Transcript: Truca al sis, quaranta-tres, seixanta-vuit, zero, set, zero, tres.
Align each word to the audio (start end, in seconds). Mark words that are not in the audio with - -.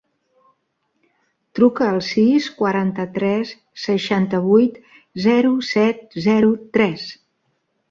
Truca 1.59 1.85
al 1.89 1.99
sis, 2.07 2.47
quaranta-tres, 2.61 3.53
seixanta-vuit, 3.83 4.81
zero, 5.29 5.55
set, 5.71 6.05
zero, 6.31 6.53
tres. 6.81 7.09